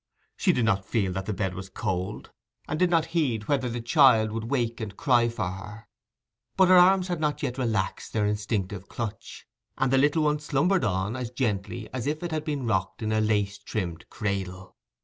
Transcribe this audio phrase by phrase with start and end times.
[0.35, 2.31] She did not feel that the bed was cold,
[2.67, 5.87] and did not heed whether the child would wake and cry for her.
[6.57, 9.45] But her arms had not yet relaxed their instinctive clutch;
[9.77, 13.11] and the little one slumbered on as gently as if it had been rocked in
[13.11, 14.75] a lace trimmed cradle.